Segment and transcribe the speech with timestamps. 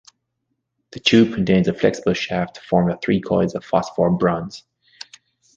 [0.93, 4.63] The tube contains a flexible shaft formed of three coils of phosphor bronz.